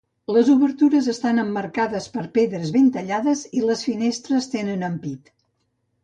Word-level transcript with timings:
Les 0.35 0.47
obertures 0.51 1.09
estan 1.11 1.41
emmarcades 1.41 2.07
per 2.15 2.23
pedres 2.37 2.71
ben 2.77 2.87
tallades 2.95 3.43
i 3.59 3.61
les 3.67 3.83
finestres 3.89 4.49
tenen 4.55 4.87
ampit. 4.89 5.31